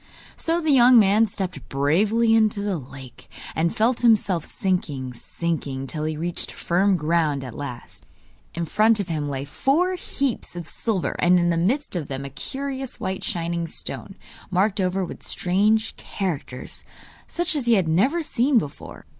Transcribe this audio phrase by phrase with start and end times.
[0.35, 6.05] So the young man stepped bravely into the lake, and felt himself sinking, sinking, till
[6.05, 8.07] he reached firm ground at last.
[8.55, 12.25] In front of him lay four heaps of silver, and in the midst of them
[12.25, 14.15] a curious white shining stone,
[14.49, 16.83] marked over with strange characters,
[17.27, 19.05] such as he had never seen before.